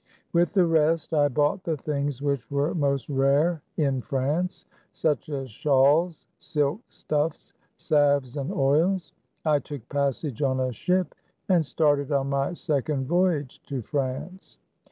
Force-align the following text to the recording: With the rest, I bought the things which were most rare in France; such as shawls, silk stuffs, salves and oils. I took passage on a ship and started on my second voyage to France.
With 0.33 0.53
the 0.53 0.65
rest, 0.65 1.13
I 1.13 1.27
bought 1.27 1.63
the 1.63 1.77
things 1.77 2.23
which 2.23 2.49
were 2.49 2.73
most 2.73 3.07
rare 3.07 3.61
in 3.77 4.01
France; 4.01 4.65
such 4.91 5.29
as 5.29 5.51
shawls, 5.51 6.25
silk 6.39 6.81
stuffs, 6.89 7.53
salves 7.75 8.35
and 8.35 8.51
oils. 8.51 9.13
I 9.45 9.59
took 9.59 9.87
passage 9.89 10.41
on 10.41 10.59
a 10.59 10.73
ship 10.73 11.13
and 11.49 11.63
started 11.63 12.11
on 12.11 12.29
my 12.31 12.53
second 12.53 13.05
voyage 13.07 13.61
to 13.67 13.83
France. 13.83 14.57